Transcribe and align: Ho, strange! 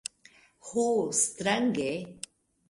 Ho, 0.69 0.85
strange! 1.19 1.91